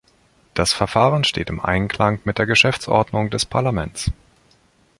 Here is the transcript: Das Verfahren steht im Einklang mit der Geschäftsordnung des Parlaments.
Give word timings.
Das 0.55 0.73
Verfahren 0.73 1.25
steht 1.25 1.51
im 1.51 1.59
Einklang 1.59 2.21
mit 2.23 2.39
der 2.39 2.47
Geschäftsordnung 2.47 3.29
des 3.29 3.45
Parlaments. 3.45 4.11